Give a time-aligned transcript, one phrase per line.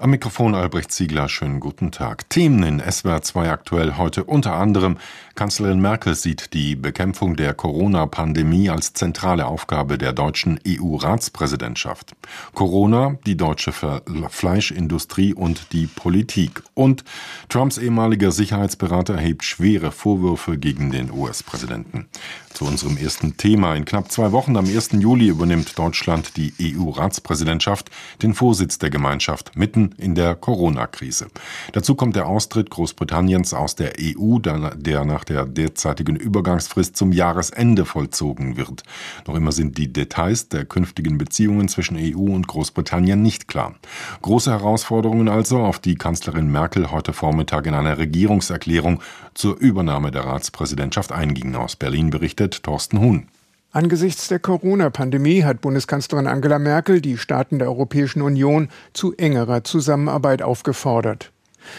[0.00, 2.30] Am Mikrofon Albrecht Ziegler, schönen guten Tag.
[2.30, 4.96] Themen in SWR 2 aktuell heute unter anderem
[5.34, 12.12] Kanzlerin Merkel sieht die Bekämpfung der Corona-Pandemie als zentrale Aufgabe der deutschen EU-Ratspräsidentschaft.
[12.54, 16.62] Corona, die deutsche Fleischindustrie und die Politik.
[16.72, 17.04] Und
[17.50, 22.08] Trumps ehemaliger Sicherheitsberater erhebt schwere Vorwürfe gegen den US-Präsidenten.
[22.54, 23.74] Zu unserem ersten Thema.
[23.74, 24.92] In knapp zwei Wochen, am 1.
[24.92, 27.90] Juli, übernimmt Deutschland die EU-Ratspräsidentschaft,
[28.22, 31.28] den Vorsitz der Gemeinschaft mitten in der Corona-Krise.
[31.72, 37.84] Dazu kommt der Austritt Großbritanniens aus der EU, der nach der derzeitigen Übergangsfrist zum Jahresende
[37.84, 38.82] vollzogen wird.
[39.26, 43.74] Noch immer sind die Details der künftigen Beziehungen zwischen EU und Großbritannien nicht klar.
[44.22, 49.02] Große Herausforderungen also, auf die Kanzlerin Merkel heute Vormittag in einer Regierungserklärung
[49.34, 51.54] zur Übernahme der Ratspräsidentschaft einging.
[51.54, 53.28] Aus Berlin berichtet Thorsten Huhn.
[53.72, 60.42] Angesichts der Corona-Pandemie hat Bundeskanzlerin Angela Merkel die Staaten der Europäischen Union zu engerer Zusammenarbeit
[60.42, 61.30] aufgefordert.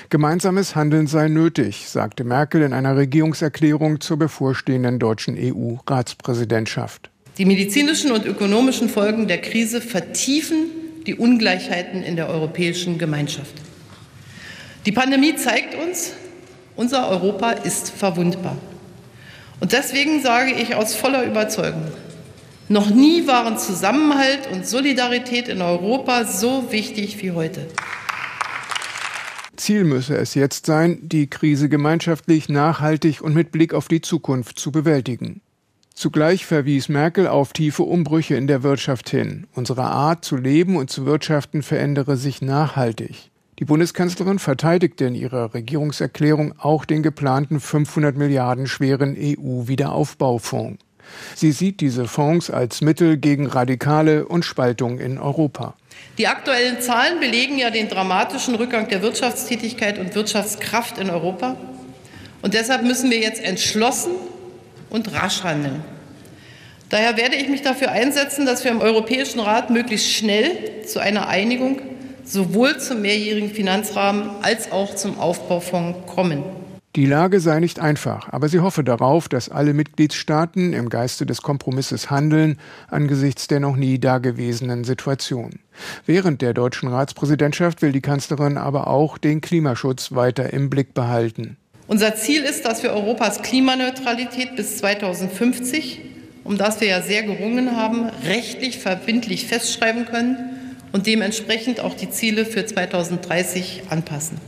[0.08, 7.10] Gemeinsames Handeln sei nötig, sagte Merkel in einer Regierungserklärung zur bevorstehenden deutschen EU-Ratspräsidentschaft.
[7.38, 10.68] Die medizinischen und ökonomischen Folgen der Krise vertiefen
[11.06, 13.56] die Ungleichheiten in der europäischen Gemeinschaft.
[14.86, 16.14] Die Pandemie zeigt uns,
[16.78, 18.56] unser Europa ist verwundbar.
[19.62, 21.84] Und deswegen sage ich aus voller Überzeugung,
[22.68, 27.68] noch nie waren Zusammenhalt und Solidarität in Europa so wichtig wie heute.
[29.58, 34.58] Ziel müsse es jetzt sein, die Krise gemeinschaftlich, nachhaltig und mit Blick auf die Zukunft
[34.58, 35.42] zu bewältigen.
[35.94, 39.48] Zugleich verwies Merkel auf tiefe Umbrüche in der Wirtschaft hin.
[39.54, 43.31] Unsere Art zu leben und zu wirtschaften verändere sich nachhaltig.
[43.62, 50.84] Die Bundeskanzlerin verteidigte in ihrer Regierungserklärung auch den geplanten 500 Milliarden schweren EU-Wiederaufbaufonds.
[51.36, 55.76] Sie sieht diese Fonds als Mittel gegen Radikale und Spaltung in Europa.
[56.18, 61.56] Die aktuellen Zahlen belegen ja den dramatischen Rückgang der Wirtschaftstätigkeit und Wirtschaftskraft in Europa.
[62.42, 64.14] Und deshalb müssen wir jetzt entschlossen
[64.90, 65.84] und rasch handeln.
[66.90, 71.28] Daher werde ich mich dafür einsetzen, dass wir im Europäischen Rat möglichst schnell zu einer
[71.28, 71.80] Einigung
[72.32, 76.44] sowohl zum mehrjährigen Finanzrahmen als auch zum Aufbaufonds kommen.
[76.98, 81.42] Die Lage sei nicht einfach, aber sie hoffe darauf, dass alle Mitgliedstaaten im Geiste des
[81.42, 82.58] Kompromisses handeln
[82.90, 85.60] angesichts der noch nie dagewesenen Situation.
[86.06, 91.56] Während der deutschen Ratspräsidentschaft will die Kanzlerin aber auch den Klimaschutz weiter im Blick behalten.
[91.88, 96.02] Unser Ziel ist, dass wir Europas Klimaneutralität bis 2050,
[96.44, 100.51] um das wir ja sehr gerungen haben, rechtlich verbindlich festschreiben können
[100.92, 104.40] und dementsprechend auch die Ziele für 2030 anpassen.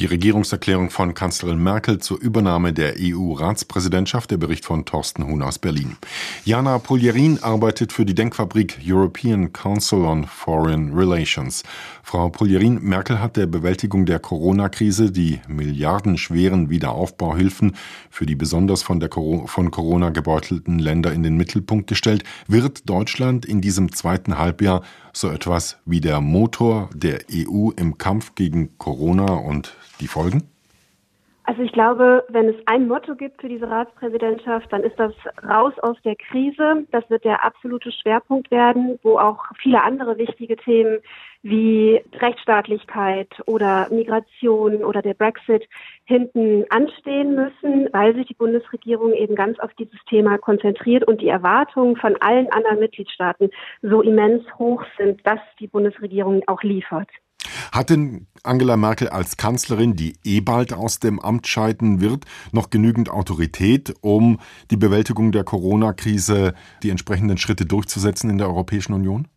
[0.00, 5.60] Die Regierungserklärung von Kanzlerin Merkel zur Übernahme der EU-Ratspräsidentschaft, der Bericht von Thorsten Huhn aus
[5.60, 5.96] Berlin.
[6.44, 11.62] Jana Poljerin arbeitet für die Denkfabrik European Council on Foreign Relations.
[12.06, 17.74] Frau Poljerin, Merkel hat der Bewältigung der Corona-Krise die milliardenschweren Wiederaufbauhilfen
[18.10, 22.22] für die besonders von, der, von Corona gebeutelten Länder in den Mittelpunkt gestellt.
[22.46, 24.82] Wird Deutschland in diesem zweiten Halbjahr
[25.14, 30.53] so etwas wie der Motor der EU im Kampf gegen Corona und die Folgen?
[31.46, 35.12] Also ich glaube, wenn es ein Motto gibt für diese Ratspräsidentschaft, dann ist das
[35.46, 36.86] raus aus der Krise.
[36.90, 41.00] Das wird der absolute Schwerpunkt werden, wo auch viele andere wichtige Themen
[41.42, 45.68] wie Rechtsstaatlichkeit oder Migration oder der Brexit
[46.06, 51.28] hinten anstehen müssen, weil sich die Bundesregierung eben ganz auf dieses Thema konzentriert und die
[51.28, 53.50] Erwartungen von allen anderen Mitgliedstaaten
[53.82, 57.10] so immens hoch sind, dass die Bundesregierung auch liefert.
[57.72, 62.70] Hat denn Angela Merkel als Kanzlerin, die eh bald aus dem Amt scheiden wird, noch
[62.70, 64.38] genügend Autorität, um
[64.70, 69.28] die Bewältigung der Corona-Krise, die entsprechenden Schritte durchzusetzen in der Europäischen Union?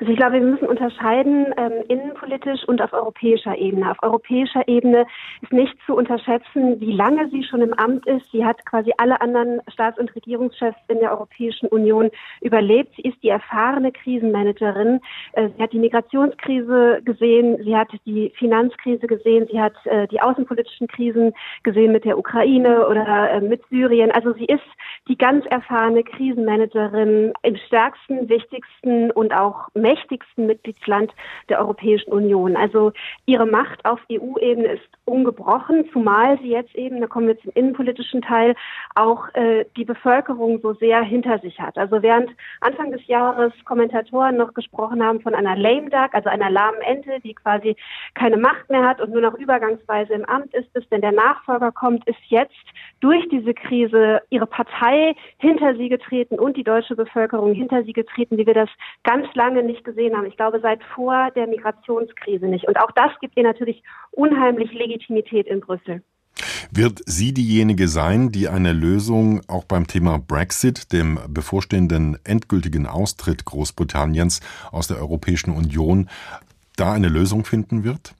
[0.00, 3.90] Also ich glaube, wir müssen unterscheiden ähm, innenpolitisch und auf europäischer Ebene.
[3.90, 5.06] Auf europäischer Ebene
[5.42, 8.30] ist nicht zu unterschätzen, wie lange sie schon im Amt ist.
[8.30, 12.10] Sie hat quasi alle anderen Staats- und Regierungschefs in der Europäischen Union
[12.40, 12.94] überlebt.
[12.94, 15.00] Sie ist die erfahrene Krisenmanagerin.
[15.32, 20.20] Äh, sie hat die Migrationskrise gesehen, sie hat die Finanzkrise gesehen, sie hat äh, die
[20.20, 21.32] außenpolitischen Krisen
[21.64, 24.12] gesehen mit der Ukraine oder äh, mit Syrien.
[24.12, 24.62] Also sie ist
[25.08, 31.12] die ganz erfahrene Krisenmanagerin im stärksten, wichtigsten und auch mächtigsten Mitgliedsland
[31.48, 32.56] der Europäischen Union.
[32.56, 32.92] Also
[33.24, 38.20] ihre Macht auf EU-Ebene ist ungebrochen, zumal sie jetzt eben, da kommen wir zum innenpolitischen
[38.20, 38.54] Teil,
[38.94, 41.78] auch äh, die Bevölkerung so sehr hinter sich hat.
[41.78, 46.50] Also während Anfang des Jahres Kommentatoren noch gesprochen haben von einer lame duck, also einer
[46.50, 47.76] lahmen Ente, die quasi
[48.14, 51.72] keine Macht mehr hat und nur noch übergangsweise im Amt ist, bis denn der Nachfolger
[51.72, 52.52] kommt, ist jetzt
[53.00, 57.92] durch diese Krise ihre Partei Partei hinter sie getreten und die deutsche Bevölkerung hinter sie
[57.92, 58.68] getreten, wie wir das
[59.04, 60.26] ganz lange nicht gesehen haben.
[60.26, 62.66] Ich glaube, seit vor der Migrationskrise nicht.
[62.66, 66.02] Und auch das gibt ihr natürlich unheimlich Legitimität in Brüssel.
[66.70, 73.44] Wird sie diejenige sein, die eine Lösung auch beim Thema Brexit, dem bevorstehenden endgültigen Austritt
[73.44, 74.40] Großbritanniens
[74.70, 76.08] aus der Europäischen Union,
[76.76, 78.14] da eine Lösung finden wird?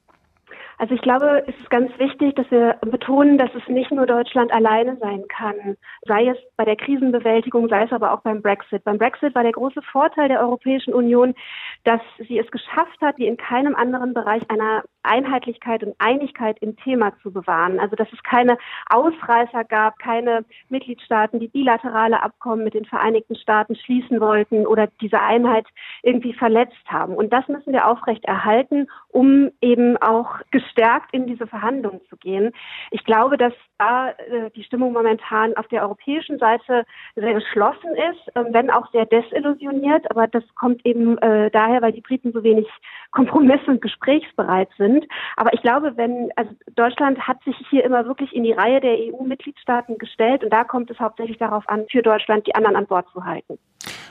[0.79, 4.49] Also ich glaube, es ist ganz wichtig, dass wir betonen, dass es nicht nur Deutschland
[4.53, 5.75] alleine sein kann,
[6.07, 8.85] sei es bei der Krisenbewältigung, sei es aber auch beim Brexit.
[8.85, 11.35] Beim Brexit war der große Vorteil der Europäischen Union,
[11.83, 16.75] dass sie es geschafft hat, wie in keinem anderen Bereich einer Einheitlichkeit und Einigkeit im
[16.77, 17.79] Thema zu bewahren.
[17.79, 18.57] Also dass es keine
[18.89, 25.19] Ausreißer gab, keine Mitgliedstaaten, die bilaterale Abkommen mit den Vereinigten Staaten schließen wollten oder diese
[25.19, 25.65] Einheit
[26.03, 27.15] irgendwie verletzt haben.
[27.15, 32.51] Und das müssen wir aufrecht erhalten, um eben auch gestärkt in diese Verhandlungen zu gehen.
[32.91, 36.85] Ich glaube, dass da äh, die Stimmung momentan auf der europäischen Seite
[37.15, 40.09] sehr geschlossen ist, äh, wenn auch sehr desillusioniert.
[40.11, 42.67] Aber das kommt eben äh, daher, weil die Briten so wenig
[43.11, 44.88] kompromiss- und gesprächsbereit sind.
[45.35, 48.97] Aber ich glaube, wenn, also Deutschland hat sich hier immer wirklich in die Reihe der
[48.97, 53.07] EU-Mitgliedstaaten gestellt und da kommt es hauptsächlich darauf an, für Deutschland die anderen an Bord
[53.13, 53.59] zu halten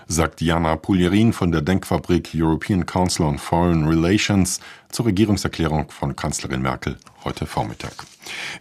[0.08, 4.58] sagt Jana Puljerin von der Denkfabrik European Council on Foreign Relations
[4.90, 7.92] zur Regierungserklärung von Kanzlerin Merkel heute Vormittag.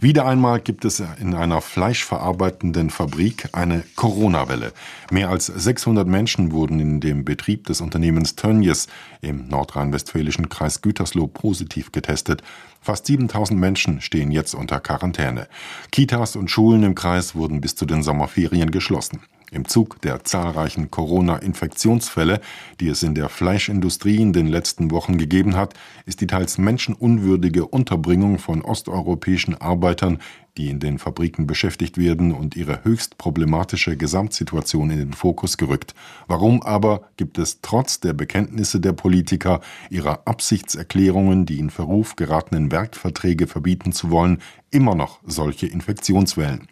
[0.02, 4.74] Wieder einmal gibt es in einer fleischverarbeitenden Fabrik eine Corona-Welle.
[5.10, 8.88] Mehr als 600 Menschen wurden in dem Betrieb des Unternehmens Tönnies
[9.22, 12.44] im nordrhein-westfälischen Kreis Gütersloh positiv getestet.
[12.82, 15.48] Fast 7000 Menschen stehen jetzt unter Quarantäne.
[15.92, 19.22] Kitas und Schulen im Kreis wurden bis zu den Sommerferien geschlossen.
[19.50, 22.42] Im Zug der zahlreichen Corona-Infektionsfälle,
[22.82, 25.74] die es in der Fleischindustrie in den letzten Wochen gegeben hat,
[26.06, 30.20] ist die teils menschenunwürdige Unterbringung von osteuropäischen Arbeitern,
[30.58, 35.96] die in den Fabriken beschäftigt werden und ihre höchst problematische Gesamtsituation in den Fokus gerückt.
[36.28, 42.70] Warum aber gibt es trotz der Bekenntnisse der Politiker, ihrer Absichtserklärungen, die in Verruf geratenen
[42.70, 44.42] Werkverträge verbieten zu wollen,
[44.72, 46.68] immer noch solche Infektionswellen?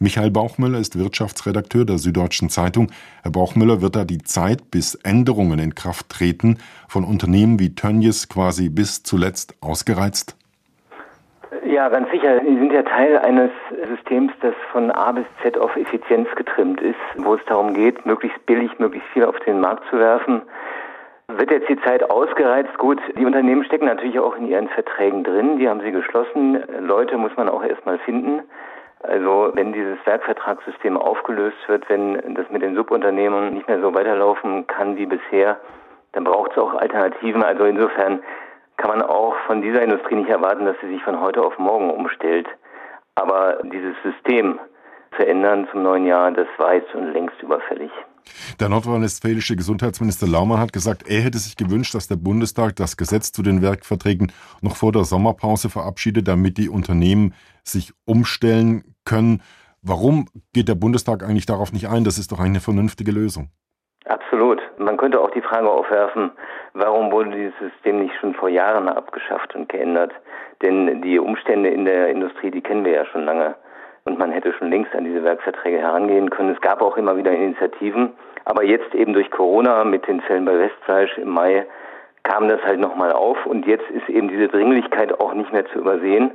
[0.00, 2.90] Michael Bauchmüller ist Wirtschaftsredakteur der Süddeutschen Zeitung.
[3.22, 6.58] Herr Bauchmüller, wird da die Zeit, bis Änderungen in Kraft treten,
[6.88, 10.36] von Unternehmen wie Tönnies quasi bis zuletzt ausgereizt?
[11.64, 12.40] Ja, ganz sicher.
[12.40, 13.50] Sie sind ja Teil eines
[13.88, 18.44] Systems, das von A bis Z auf Effizienz getrimmt ist, wo es darum geht, möglichst
[18.46, 20.42] billig, möglichst viel auf den Markt zu werfen.
[21.28, 22.76] Wird jetzt die Zeit ausgereizt?
[22.78, 25.58] Gut, die Unternehmen stecken natürlich auch in ihren Verträgen drin.
[25.58, 26.58] Die haben sie geschlossen.
[26.80, 28.42] Leute muss man auch erstmal finden.
[29.14, 34.66] Also wenn dieses Werkvertragssystem aufgelöst wird, wenn das mit den Subunternehmen nicht mehr so weiterlaufen
[34.66, 35.60] kann wie bisher,
[36.10, 37.44] dann braucht es auch Alternativen.
[37.44, 38.24] Also insofern
[38.76, 41.90] kann man auch von dieser Industrie nicht erwarten, dass sie sich von heute auf morgen
[41.90, 42.48] umstellt.
[43.14, 44.58] Aber dieses System
[45.16, 47.92] zu ändern zum neuen Jahr, das war jetzt schon längst überfällig.
[48.58, 53.30] Der nordrhein-westfälische Gesundheitsminister Laumann hat gesagt, er hätte sich gewünscht, dass der Bundestag das Gesetz
[53.30, 59.42] zu den Werkverträgen noch vor der Sommerpause verabschiedet, damit die Unternehmen sich umstellen können.
[59.82, 62.04] Warum geht der Bundestag eigentlich darauf nicht ein?
[62.04, 63.48] Das ist doch eine vernünftige Lösung.
[64.06, 64.60] Absolut.
[64.78, 66.30] Man könnte auch die Frage aufwerfen,
[66.74, 70.12] warum wurde dieses System nicht schon vor Jahren abgeschafft und geändert?
[70.62, 73.54] Denn die Umstände in der Industrie, die kennen wir ja schon lange
[74.04, 76.50] und man hätte schon längst an diese Werkverträge herangehen können.
[76.54, 78.12] Es gab auch immer wieder Initiativen,
[78.44, 81.66] aber jetzt eben durch Corona mit den Fällen bei Westfleisch im Mai
[82.22, 85.78] kam das halt nochmal auf und jetzt ist eben diese Dringlichkeit auch nicht mehr zu
[85.78, 86.32] übersehen.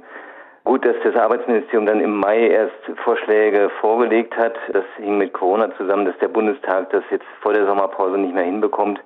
[0.66, 4.56] Gut, dass das Arbeitsministerium dann im Mai erst Vorschläge vorgelegt hat.
[4.72, 8.44] Das hing mit Corona zusammen, dass der Bundestag das jetzt vor der Sommerpause nicht mehr
[8.44, 9.00] hinbekommt.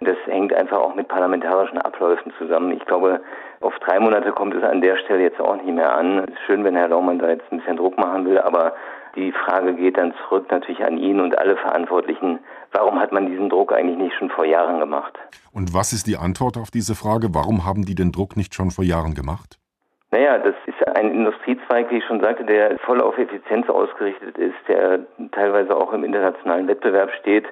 [0.00, 2.72] Das hängt einfach auch mit parlamentarischen Abläufen zusammen.
[2.72, 3.20] Ich glaube,
[3.60, 6.20] auf drei Monate kommt es an der Stelle jetzt auch nicht mehr an.
[6.20, 8.74] Es ist schön, wenn Herr Laumann da jetzt ein bisschen Druck machen will, aber
[9.16, 12.38] die Frage geht dann zurück natürlich an ihn und alle Verantwortlichen.
[12.72, 15.18] Warum hat man diesen Druck eigentlich nicht schon vor Jahren gemacht?
[15.52, 17.34] Und was ist die Antwort auf diese Frage?
[17.34, 19.59] Warum haben die den Druck nicht schon vor Jahren gemacht?
[20.12, 24.56] Naja, das ist ein Industriezweig, wie ich schon sagte, der voll auf Effizienz ausgerichtet ist,
[24.66, 25.00] der
[25.32, 27.46] teilweise auch im internationalen Wettbewerb steht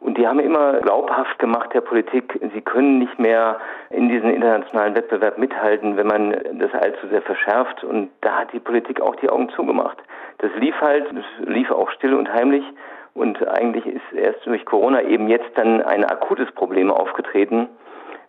[0.00, 4.96] und die haben immer glaubhaft gemacht der Politik, sie können nicht mehr in diesen internationalen
[4.96, 7.84] Wettbewerb mithalten, wenn man das allzu sehr verschärft.
[7.84, 9.98] Und da hat die Politik auch die Augen zugemacht.
[10.38, 12.64] Das lief halt, das lief auch still und heimlich.
[13.12, 17.68] Und eigentlich ist erst durch Corona eben jetzt dann ein akutes Problem aufgetreten.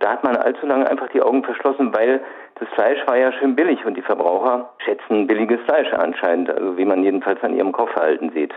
[0.02, 2.22] Da hat man allzu lange einfach die Augen verschlossen, weil
[2.60, 6.86] das Fleisch war ja schön billig und die Verbraucher schätzen billiges Fleisch anscheinend, also wie
[6.86, 8.54] man jedenfalls an ihrem Kaufverhalten sieht.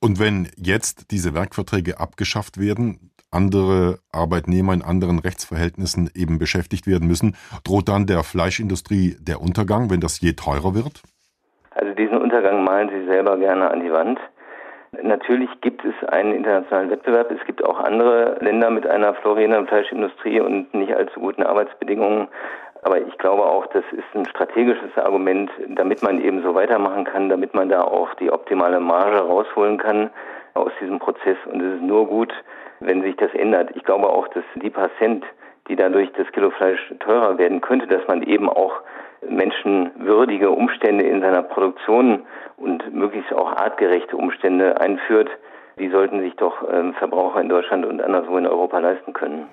[0.00, 7.08] Und wenn jetzt diese Werkverträge abgeschafft werden, andere Arbeitnehmer in anderen Rechtsverhältnissen eben beschäftigt werden
[7.08, 11.02] müssen, droht dann der Fleischindustrie der Untergang, wenn das je teurer wird?
[11.72, 14.20] Also diesen Untergang malen Sie selber gerne an die Wand.
[15.02, 17.30] Natürlich gibt es einen internationalen Wettbewerb.
[17.30, 22.28] Es gibt auch andere Länder mit einer florierenden Fleischindustrie und nicht allzu guten Arbeitsbedingungen.
[22.82, 27.30] Aber ich glaube auch, das ist ein strategisches Argument, damit man eben so weitermachen kann,
[27.30, 30.10] damit man da auch die optimale Marge rausholen kann
[30.52, 31.38] aus diesem Prozess.
[31.50, 32.32] Und es ist nur gut,
[32.80, 33.70] wenn sich das ändert.
[33.74, 35.24] Ich glaube auch, dass die paar Cent,
[35.68, 38.82] die dadurch das Kilo Fleisch teurer werden könnte, dass man eben auch
[39.28, 42.22] menschenwürdige Umstände in seiner Produktion
[42.56, 45.30] und möglichst auch artgerechte Umstände einführt,
[45.78, 49.46] die sollten sich doch ähm, Verbraucher in Deutschland und anderswo in Europa leisten können.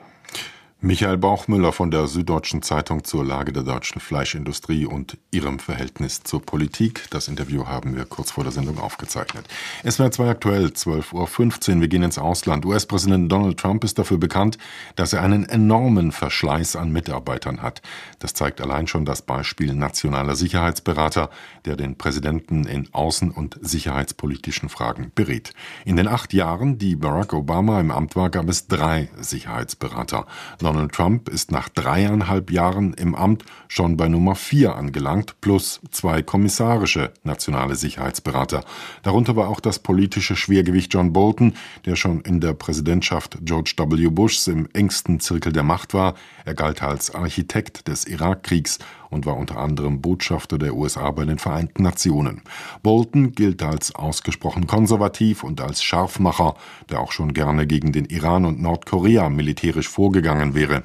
[0.83, 6.41] Michael Bauchmüller von der Süddeutschen Zeitung zur Lage der deutschen Fleischindustrie und ihrem Verhältnis zur
[6.41, 7.05] Politik.
[7.11, 9.45] Das Interview haben wir kurz vor der Sendung aufgezeichnet.
[9.83, 11.81] Es wäre zwei aktuell, 12.15 Uhr.
[11.81, 12.65] Wir gehen ins Ausland.
[12.65, 14.57] US-Präsident Donald Trump ist dafür bekannt,
[14.95, 17.83] dass er einen enormen Verschleiß an Mitarbeitern hat.
[18.17, 21.29] Das zeigt allein schon das Beispiel nationaler Sicherheitsberater,
[21.65, 25.53] der den Präsidenten in außen- und sicherheitspolitischen Fragen berät.
[25.85, 30.25] In den acht Jahren, die Barack Obama im Amt war, gab es drei Sicherheitsberater.
[30.71, 36.21] Donald Trump ist nach dreieinhalb Jahren im Amt schon bei Nummer vier angelangt, plus zwei
[36.21, 38.63] kommissarische nationale Sicherheitsberater.
[39.03, 44.07] Darunter war auch das politische Schwergewicht John Bolton, der schon in der Präsidentschaft George W.
[44.07, 46.15] Bushs im engsten Zirkel der Macht war.
[46.45, 48.79] Er galt als Architekt des Irakkriegs
[49.11, 52.41] und war unter anderem Botschafter der USA bei den Vereinten Nationen.
[52.81, 56.55] Bolton gilt als ausgesprochen konservativ und als Scharfmacher,
[56.89, 60.83] der auch schon gerne gegen den Iran und Nordkorea militärisch vorgegangen wäre.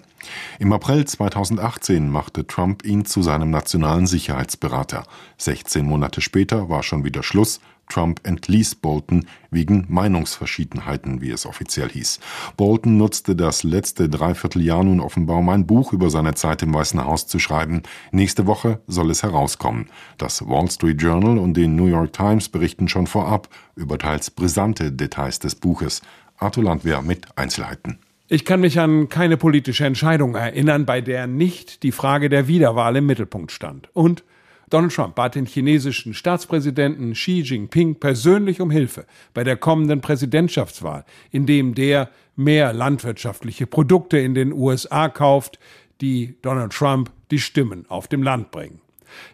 [0.58, 5.04] Im April 2018 machte Trump ihn zu seinem nationalen Sicherheitsberater.
[5.38, 7.60] 16 Monate später war schon wieder Schluss.
[7.88, 12.20] Trump entließ Bolton wegen Meinungsverschiedenheiten, wie es offiziell hieß.
[12.56, 17.04] Bolton nutzte das letzte Dreivierteljahr nun offenbar, um ein Buch über seine Zeit im Weißen
[17.04, 17.82] Haus zu schreiben.
[18.12, 19.88] Nächste Woche soll es herauskommen.
[20.18, 24.92] Das Wall Street Journal und die New York Times berichten schon vorab über teils brisante
[24.92, 26.02] Details des Buches.
[26.38, 27.98] Arthur Landwehr mit Einzelheiten.
[28.28, 32.96] Ich kann mich an keine politische Entscheidung erinnern, bei der nicht die Frage der Wiederwahl
[32.96, 33.88] im Mittelpunkt stand.
[33.92, 34.24] Und
[34.68, 41.04] Donald Trump bat den chinesischen Staatspräsidenten Xi Jinping persönlich um Hilfe bei der kommenden Präsidentschaftswahl,
[41.30, 45.60] indem der mehr landwirtschaftliche Produkte in den USA kauft,
[46.00, 48.80] die Donald Trump die Stimmen auf dem Land bringen.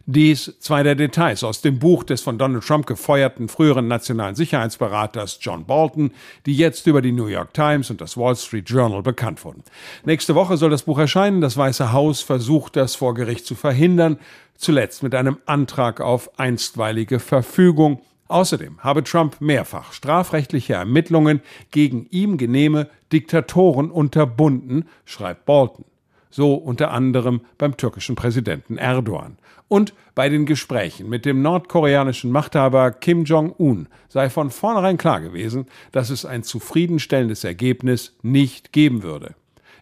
[0.06, 5.38] Dies zwei der Details aus dem Buch des von Donald Trump gefeuerten früheren nationalen Sicherheitsberaters
[5.40, 6.12] John Bolton,
[6.46, 9.62] die jetzt über die New York Times und das Wall Street Journal bekannt wurden.
[10.04, 11.40] Nächste Woche soll das Buch erscheinen.
[11.40, 14.18] Das Weiße Haus versucht, das vor Gericht zu verhindern,
[14.56, 18.00] zuletzt mit einem Antrag auf einstweilige Verfügung.
[18.28, 25.84] Außerdem habe Trump mehrfach strafrechtliche Ermittlungen gegen ihm genehme Diktatoren unterbunden, schreibt Bolton
[26.32, 29.38] so unter anderem beim türkischen Präsidenten Erdogan.
[29.68, 35.66] Und bei den Gesprächen mit dem nordkoreanischen Machthaber Kim Jong-un sei von vornherein klar gewesen,
[35.92, 39.34] dass es ein zufriedenstellendes Ergebnis nicht geben würde.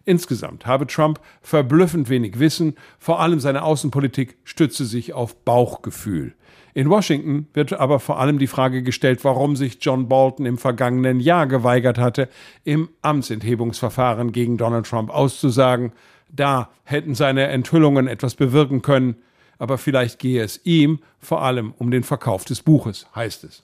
[0.05, 6.33] Insgesamt habe Trump verblüffend wenig Wissen, vor allem seine Außenpolitik stütze sich auf Bauchgefühl.
[6.73, 11.19] In Washington wird aber vor allem die Frage gestellt, warum sich John Bolton im vergangenen
[11.19, 12.29] Jahr geweigert hatte,
[12.63, 15.91] im Amtsenthebungsverfahren gegen Donald Trump auszusagen,
[16.29, 19.15] da hätten seine Enthüllungen etwas bewirken können,
[19.59, 23.63] aber vielleicht gehe es ihm vor allem um den Verkauf des Buches, heißt es.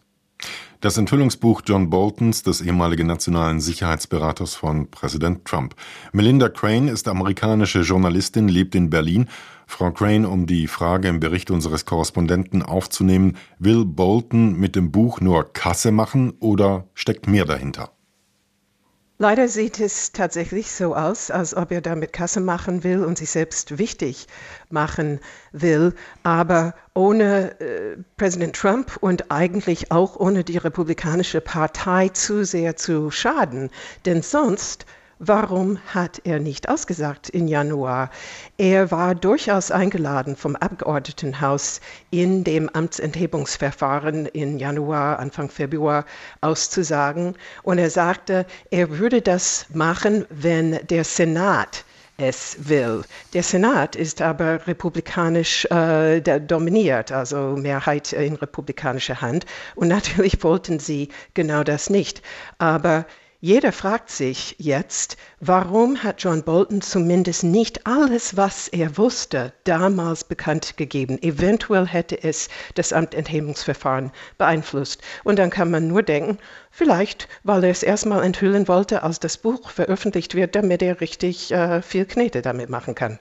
[0.79, 5.73] Das Enthüllungsbuch John Boltons, des ehemaligen nationalen Sicherheitsberaters von Präsident Trump.
[6.11, 9.27] Melinda Crane ist amerikanische Journalistin, lebt in Berlin.
[9.67, 15.21] Frau Crane, um die Frage im Bericht unseres Korrespondenten aufzunehmen, will Bolton mit dem Buch
[15.21, 17.91] nur Kasse machen oder steckt mehr dahinter?
[19.19, 23.31] Leider sieht es tatsächlich so aus, als ob er damit Kasse machen will und sich
[23.31, 24.27] selbst wichtig
[24.69, 25.19] machen
[25.51, 32.77] will, aber ohne äh, Präsident Trump und eigentlich auch ohne die Republikanische Partei zu sehr
[32.77, 33.71] zu schaden.
[34.05, 34.85] Denn sonst
[35.19, 38.11] Warum hat er nicht ausgesagt im Januar?
[38.59, 41.81] Er war durchaus eingeladen vom Abgeordnetenhaus
[42.11, 46.05] in dem Amtsenthebungsverfahren im Januar, Anfang Februar
[46.41, 47.35] auszusagen.
[47.63, 51.83] Und er sagte, er würde das machen, wenn der Senat
[52.17, 53.01] es will.
[53.33, 59.47] Der Senat ist aber republikanisch äh, dominiert, also Mehrheit in republikanischer Hand.
[59.73, 62.21] Und natürlich wollten sie genau das nicht.
[62.59, 63.07] Aber
[63.39, 70.23] jeder fragt sich jetzt, warum hat John Bolton zumindest nicht alles, was er wusste, damals
[70.23, 71.21] bekannt gegeben?
[71.21, 75.03] Eventuell hätte es das Amtenthebungsverfahren beeinflusst.
[75.23, 76.39] Und dann kann man nur denken,
[76.71, 81.51] vielleicht, weil er es erstmal enthüllen wollte, als das Buch veröffentlicht wird, damit er richtig
[81.51, 83.19] äh, viel Knete damit machen kann.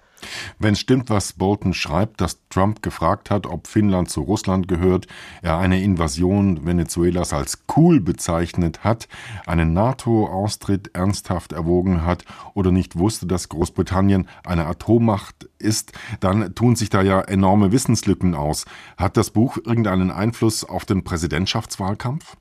[0.59, 5.07] Wenn es stimmt, was Bolton schreibt, dass Trump gefragt hat, ob Finnland zu Russland gehört,
[5.43, 9.09] er eine Invasion Venezuelas als cool bezeichnet hat,
[9.47, 16.77] einen NATO-Austritt ernsthaft erwogen hat oder nicht wusste, dass Großbritannien eine Atommacht ist, dann tun
[16.77, 18.65] sich da ja enorme Wissenslücken aus.
[18.97, 22.37] Hat das Buch irgendeinen Einfluss auf den Präsidentschaftswahlkampf?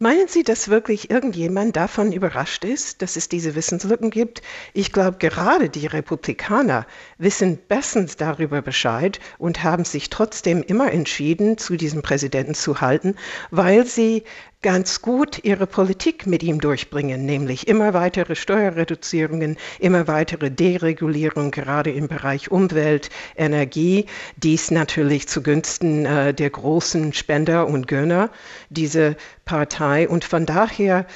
[0.00, 4.42] Meinen Sie, dass wirklich irgendjemand davon überrascht ist, dass es diese Wissenslücken gibt?
[4.72, 6.86] Ich glaube, gerade die Republikaner
[7.18, 13.16] wissen bestens darüber Bescheid und haben sich trotzdem immer entschieden, zu diesem Präsidenten zu halten,
[13.50, 14.22] weil sie
[14.60, 21.92] ganz gut ihre Politik mit ihm durchbringen, nämlich immer weitere Steuerreduzierungen, immer weitere Deregulierung, gerade
[21.92, 28.30] im Bereich Umwelt, Energie, dies natürlich zugunsten äh, der großen Spender und Gönner,
[28.68, 30.08] diese Partei.
[30.08, 31.06] Und von daher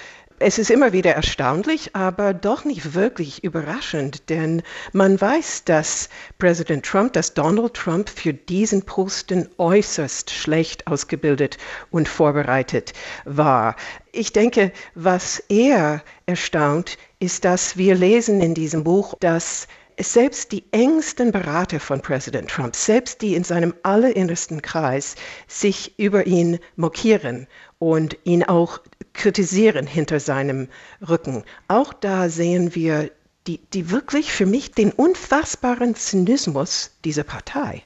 [0.43, 6.09] es ist immer wieder erstaunlich, aber doch nicht wirklich überraschend, denn man weiß, dass
[6.39, 11.59] Präsident Trump, dass Donald Trump für diesen Posten äußerst schlecht ausgebildet
[11.91, 12.93] und vorbereitet
[13.25, 13.77] war.
[14.11, 19.69] Ich denke, was eher erstaunt, ist, dass wir lesen in diesem Buch, dass
[20.01, 25.15] selbst die engsten Berater von Präsident Trump, selbst die in seinem allerinnersten Kreis,
[25.47, 27.47] sich über ihn mokieren
[27.83, 28.79] und ihn auch
[29.13, 30.69] kritisieren hinter seinem
[31.09, 31.43] Rücken.
[31.67, 33.11] Auch da sehen wir
[33.49, 37.83] die, die wirklich für mich den unfassbaren Zynismus dieser Partei.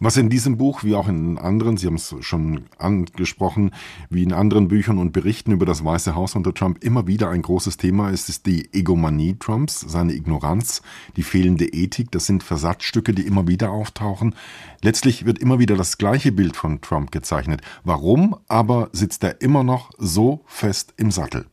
[0.00, 3.70] Was in diesem Buch, wie auch in anderen, Sie haben es schon angesprochen,
[4.10, 7.42] wie in anderen Büchern und Berichten über das Weiße Haus unter Trump immer wieder ein
[7.42, 10.82] großes Thema ist, ist die Egomanie Trumps, seine Ignoranz,
[11.16, 12.10] die fehlende Ethik.
[12.10, 14.34] Das sind Versatzstücke, die immer wieder auftauchen.
[14.82, 17.62] Letztlich wird immer wieder das gleiche Bild von Trump gezeichnet.
[17.84, 21.46] Warum aber sitzt er immer noch so fest im Sattel?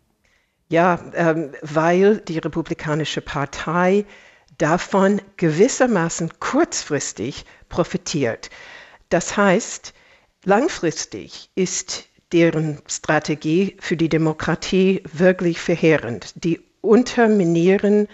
[0.70, 4.06] Ja, ähm, weil die Republikanische Partei
[4.62, 8.50] davon gewissermaßen kurzfristig profitiert.
[9.10, 9.94] Das heißt,
[10.46, 16.32] langfristig ist deren Strategie für die Demokratie wirklich verheerend.
[16.36, 18.08] Die unterminieren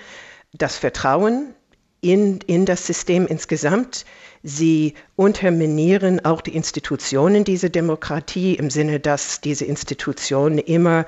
[0.54, 1.54] das Vertrauen
[2.02, 4.06] in, in das System insgesamt.
[4.44, 11.06] Sie unterminieren auch die Institutionen dieser Demokratie im Sinne, dass diese Institutionen immer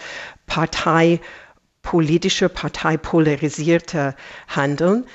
[0.47, 4.15] parteipolitischer, parteipolarisierter
[4.47, 5.05] handeln.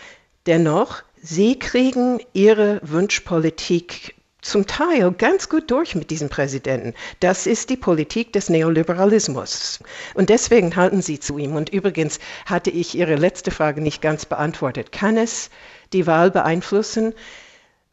[0.46, 6.92] Dennoch, sie kriegen ihre Wunschpolitik zum Teil ganz gut durch mit diesem Präsidenten.
[7.20, 9.80] Das ist die Politik des Neoliberalismus.
[10.12, 11.56] Und deswegen halten sie zu ihm.
[11.56, 14.92] Und übrigens hatte ich Ihre letzte Frage nicht ganz beantwortet.
[14.92, 15.48] Kann es
[15.94, 17.14] die Wahl beeinflussen?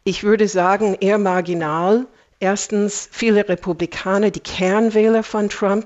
[0.04, 2.06] Ich würde sagen, eher marginal.
[2.44, 5.86] Erstens, viele Republikaner, die Kernwähler von Trump,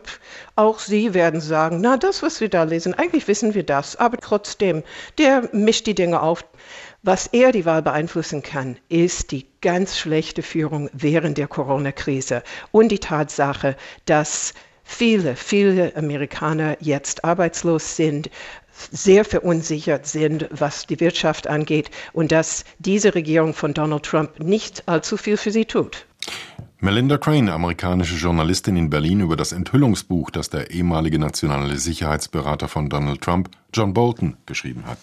[0.55, 4.15] auch sie werden sagen, na, das, was wir da lesen, eigentlich wissen wir das, aber
[4.15, 4.81] trotzdem,
[5.17, 6.45] der mischt die Dinge auf.
[7.03, 12.41] Was eher die Wahl beeinflussen kann, ist die ganz schlechte Führung während der Corona-Krise
[12.71, 14.53] und die Tatsache, dass
[14.85, 18.29] viele, viele Amerikaner jetzt arbeitslos sind,
[18.91, 24.87] sehr verunsichert sind, was die Wirtschaft angeht und dass diese Regierung von Donald Trump nicht
[24.87, 26.05] allzu viel für sie tut.
[26.79, 32.89] Melinda Crane, amerikanische Journalistin in Berlin, über das Enthüllungsbuch, das der ehemalige nationale Sicherheitsberater von
[32.89, 34.99] Donald Trump, John Bolton, geschrieben hat.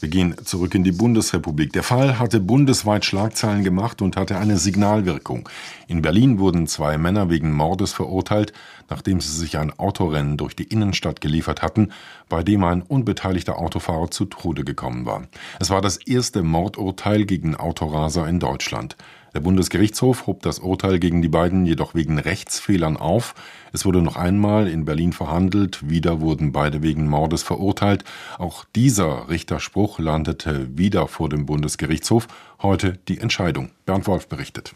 [0.00, 1.72] Wir gehen zurück in die Bundesrepublik.
[1.72, 5.48] Der Fall hatte bundesweit Schlagzeilen gemacht und hatte eine Signalwirkung.
[5.88, 8.52] In Berlin wurden zwei Männer wegen Mordes verurteilt,
[8.90, 11.92] nachdem sie sich ein Autorennen durch die Innenstadt geliefert hatten,
[12.28, 15.22] bei dem ein unbeteiligter Autofahrer zu Tode gekommen war.
[15.60, 18.96] Es war das erste Mordurteil gegen Autoraser in Deutschland.
[19.36, 23.34] Der Bundesgerichtshof hob das Urteil gegen die beiden jedoch wegen Rechtsfehlern auf.
[23.70, 28.02] Es wurde noch einmal in Berlin verhandelt, wieder wurden beide wegen Mordes verurteilt.
[28.38, 32.28] Auch dieser Richterspruch landete wieder vor dem Bundesgerichtshof.
[32.62, 33.72] Heute die Entscheidung.
[33.84, 34.74] Bernd Wolf berichtet.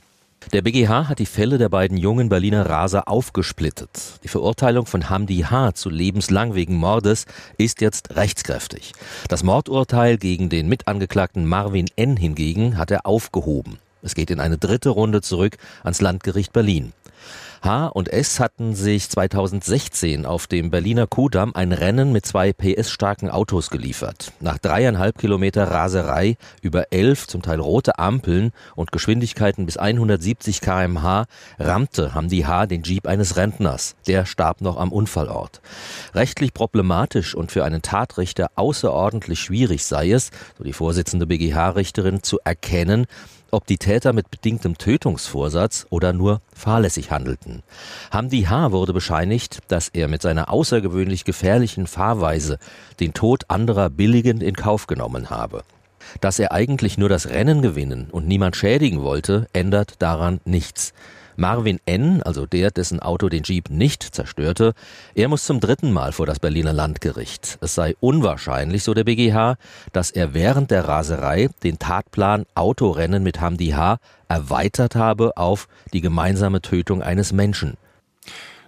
[0.52, 4.20] Der BGH hat die Fälle der beiden jungen Berliner Raser aufgesplittet.
[4.24, 5.72] Die Verurteilung von Hamdi H.
[5.72, 7.24] zu lebenslang wegen Mordes
[7.56, 8.92] ist jetzt rechtskräftig.
[9.28, 12.18] Das Mordurteil gegen den Mitangeklagten Marvin N.
[12.18, 13.78] hingegen hat er aufgehoben.
[14.02, 16.92] Es geht in eine dritte Runde zurück ans Landgericht Berlin.
[17.62, 23.28] H und S hatten sich 2016 auf dem Berliner Kudamm ein Rennen mit zwei PS-starken
[23.28, 24.32] Autos geliefert.
[24.40, 31.26] Nach dreieinhalb Kilometer Raserei über elf, zum Teil rote Ampeln und Geschwindigkeiten bis 170 kmh
[31.58, 33.94] rammte Hamdi H den Jeep eines Rentners.
[34.06, 35.60] Der starb noch am Unfallort.
[36.14, 42.38] Rechtlich problematisch und für einen Tatrichter außerordentlich schwierig sei es, so die Vorsitzende BGH-Richterin, zu
[42.42, 43.06] erkennen,
[43.52, 47.62] ob die Täter mit bedingtem Tötungsvorsatz oder nur fahrlässig handelten.
[48.10, 48.72] Hamdi H.
[48.72, 52.58] wurde bescheinigt, dass er mit seiner außergewöhnlich gefährlichen Fahrweise
[53.00, 55.62] den Tod anderer billigend in Kauf genommen habe.
[56.20, 60.92] Dass er eigentlich nur das Rennen gewinnen und niemand schädigen wollte, ändert daran nichts.
[61.40, 64.74] Marvin N., also der, dessen Auto den Jeep nicht zerstörte,
[65.14, 67.58] er muss zum dritten Mal vor das Berliner Landgericht.
[67.62, 69.56] Es sei unwahrscheinlich, so der BGH,
[69.92, 73.98] dass er während der Raserei den Tatplan Autorennen mit Hamdi H.
[74.28, 77.78] erweitert habe auf die gemeinsame Tötung eines Menschen.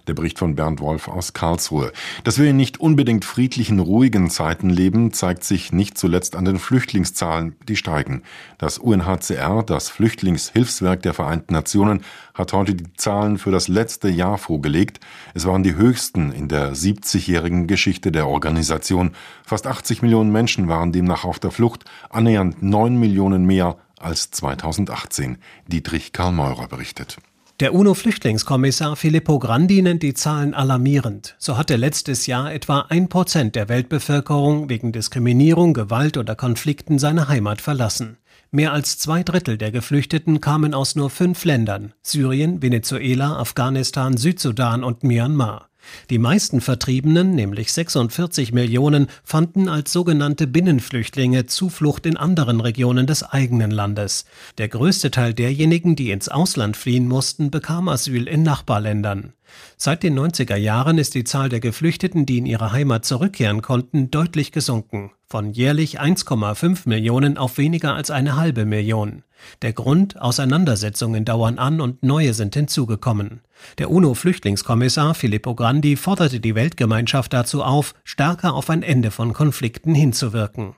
[0.07, 1.91] Der Bericht von Bernd Wolf aus Karlsruhe.
[2.23, 6.59] Dass wir in nicht unbedingt friedlichen, ruhigen Zeiten leben, zeigt sich nicht zuletzt an den
[6.59, 8.23] Flüchtlingszahlen, die steigen.
[8.57, 14.37] Das UNHCR, das Flüchtlingshilfswerk der Vereinten Nationen, hat heute die Zahlen für das letzte Jahr
[14.37, 14.99] vorgelegt.
[15.33, 19.11] Es waren die höchsten in der 70-jährigen Geschichte der Organisation.
[19.45, 25.37] Fast 80 Millionen Menschen waren demnach auf der Flucht, annähernd 9 Millionen mehr als 2018.
[25.67, 27.17] Dietrich Karl Meurer berichtet.
[27.59, 31.35] Der UNO-Flüchtlingskommissar Filippo Grandi nennt die Zahlen alarmierend.
[31.37, 37.27] So hatte letztes Jahr etwa ein Prozent der Weltbevölkerung wegen Diskriminierung, Gewalt oder Konflikten seine
[37.27, 38.17] Heimat verlassen.
[38.49, 44.83] Mehr als zwei Drittel der Geflüchteten kamen aus nur fünf Ländern Syrien, Venezuela, Afghanistan, Südsudan
[44.83, 45.69] und Myanmar.
[46.09, 53.23] Die meisten Vertriebenen, nämlich 46 Millionen, fanden als sogenannte Binnenflüchtlinge Zuflucht in anderen Regionen des
[53.23, 54.25] eigenen Landes.
[54.57, 59.33] Der größte Teil derjenigen, die ins Ausland fliehen mussten, bekam Asyl in Nachbarländern.
[59.77, 64.09] Seit den 90er Jahren ist die Zahl der Geflüchteten, die in ihre Heimat zurückkehren konnten,
[64.09, 65.11] deutlich gesunken.
[65.27, 69.23] Von jährlich 1,5 Millionen auf weniger als eine halbe Million.
[69.61, 73.41] Der Grund, Auseinandersetzungen dauern an und neue sind hinzugekommen.
[73.77, 79.95] Der UNO-Flüchtlingskommissar Filippo Grandi forderte die Weltgemeinschaft dazu auf, stärker auf ein Ende von Konflikten
[79.95, 80.75] hinzuwirken.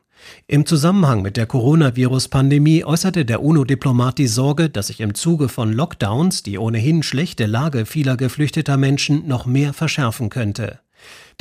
[0.47, 5.73] Im Zusammenhang mit der Coronavirus-Pandemie äußerte der UNO-Diplomat die Sorge, dass sich im Zuge von
[5.73, 10.79] Lockdowns die ohnehin schlechte Lage vieler geflüchteter Menschen noch mehr verschärfen könnte.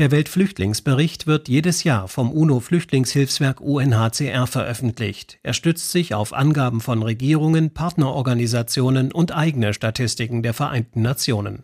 [0.00, 5.38] Der Weltflüchtlingsbericht wird jedes Jahr vom UNO-Flüchtlingshilfswerk UNHCR veröffentlicht.
[5.44, 11.62] Er stützt sich auf Angaben von Regierungen, Partnerorganisationen und eigene Statistiken der Vereinten Nationen.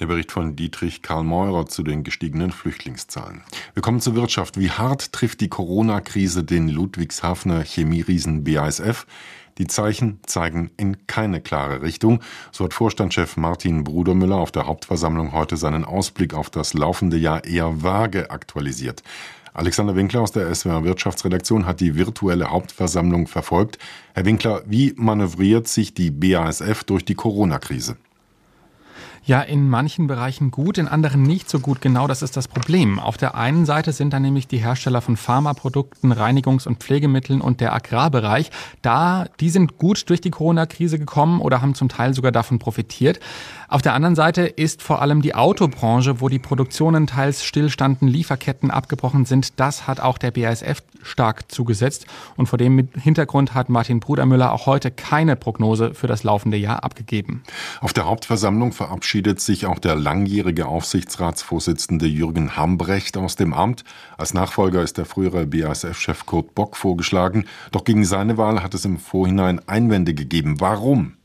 [0.00, 3.42] Der Bericht von Dietrich Karl Meurer zu den gestiegenen Flüchtlingszahlen.
[3.74, 4.58] Wir kommen zur Wirtschaft.
[4.58, 9.06] Wie hart trifft die Corona-Krise den Ludwigshafener Chemieriesen BASF?
[9.58, 12.20] Die Zeichen zeigen in keine klare Richtung.
[12.50, 17.44] So hat Vorstandschef Martin Brudermüller auf der Hauptversammlung heute seinen Ausblick auf das laufende Jahr
[17.44, 19.02] eher vage aktualisiert.
[19.54, 23.78] Alexander Winkler aus der SWR Wirtschaftsredaktion hat die virtuelle Hauptversammlung verfolgt.
[24.14, 27.96] Herr Winkler, wie manövriert sich die BASF durch die Corona-Krise?
[29.24, 31.80] Ja, in manchen Bereichen gut, in anderen nicht so gut.
[31.80, 32.98] Genau das ist das Problem.
[32.98, 37.60] Auf der einen Seite sind da nämlich die Hersteller von Pharmaprodukten, Reinigungs- und Pflegemitteln und
[37.60, 38.50] der Agrarbereich.
[38.82, 43.20] Da, die sind gut durch die Corona-Krise gekommen oder haben zum Teil sogar davon profitiert.
[43.68, 48.72] Auf der anderen Seite ist vor allem die Autobranche, wo die Produktionen teils stillstanden, Lieferketten
[48.72, 49.60] abgebrochen sind.
[49.60, 52.06] Das hat auch der BASF stark zugesetzt.
[52.36, 56.82] Und vor dem Hintergrund hat Martin Brudermüller auch heute keine Prognose für das laufende Jahr
[56.82, 57.44] abgegeben.
[57.80, 63.84] Auf der Hauptversammlung verabschiedet sich auch der langjährige Aufsichtsratsvorsitzende Jürgen Hambrecht aus dem Amt.
[64.16, 67.44] Als Nachfolger ist der frühere BASF-Chef Kurt Bock vorgeschlagen.
[67.72, 70.60] Doch gegen seine Wahl hat es im Vorhinein Einwände gegeben.
[70.60, 71.16] Warum?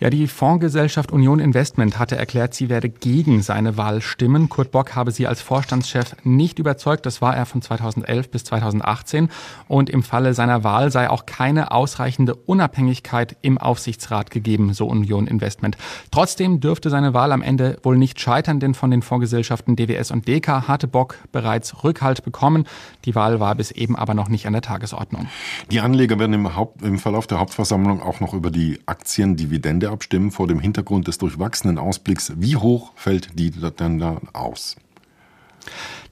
[0.00, 4.48] Ja, die Fondsgesellschaft Union Investment hatte erklärt, sie werde gegen seine Wahl stimmen.
[4.48, 7.06] Kurt Bock habe sie als Vorstandschef nicht überzeugt.
[7.06, 9.28] Das war er von 2011 bis 2018.
[9.68, 15.26] Und im Falle seiner Wahl sei auch keine ausreichende Unabhängigkeit im Aufsichtsrat gegeben, so Union
[15.26, 15.76] Investment.
[16.10, 20.26] Trotzdem dürfte seine Wahl am Ende wohl nicht scheitern, denn von den Fondsgesellschaften DWS und
[20.26, 22.64] DK hatte Bock bereits Rückhalt bekommen.
[23.04, 25.28] Die Wahl war bis eben aber noch nicht an der Tagesordnung.
[25.70, 29.92] Die Anleger werden im, Haupt, im Verlauf der Hauptversammlung auch noch über die Aktiendividende Ende
[29.92, 32.32] abstimmen vor dem Hintergrund des durchwachsenen Ausblicks.
[32.36, 34.76] Wie hoch fällt die denn da aus?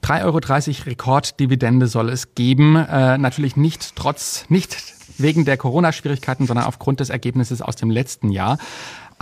[0.03, 0.39] 3,30 Euro
[0.87, 2.77] Rekorddividende soll es geben.
[2.77, 4.77] Äh, natürlich nicht trotz, nicht
[5.17, 8.59] wegen der Corona-Schwierigkeiten, sondern aufgrund des Ergebnisses aus dem letzten Jahr.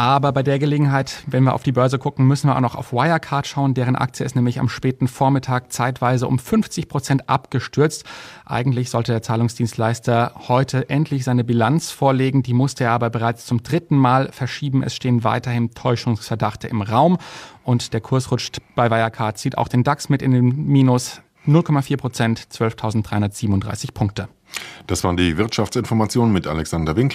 [0.00, 2.90] Aber bei der Gelegenheit, wenn wir auf die Börse gucken, müssen wir auch noch auf
[2.90, 3.74] Wirecard schauen.
[3.74, 8.06] Deren Aktie ist nämlich am späten Vormittag zeitweise um 50 Prozent abgestürzt.
[8.46, 12.42] Eigentlich sollte der Zahlungsdienstleister heute endlich seine Bilanz vorlegen.
[12.42, 14.82] Die musste er aber bereits zum dritten Mal verschieben.
[14.82, 17.18] Es stehen weiterhin Täuschungsverdachte im Raum.
[17.62, 21.98] Und der Kurs rutscht bei Wirecard, zieht auch den DAX mit in den Minus 0,4
[21.98, 24.28] Prozent, 12.337 Punkte.
[24.86, 27.08] Das waren die Wirtschaftsinformationen mit Alexander Winkler.